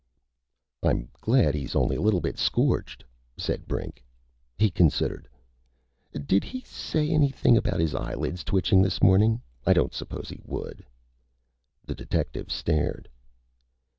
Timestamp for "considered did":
4.71-6.43